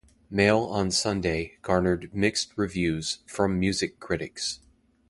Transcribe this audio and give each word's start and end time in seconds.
"Mail 0.31 0.61
on 0.61 0.89
Sunday" 0.89 1.59
garnered 1.61 2.09
mixed 2.11 2.53
reviews 2.57 3.19
from 3.27 3.59
music 3.59 3.99
critics. 3.99 4.59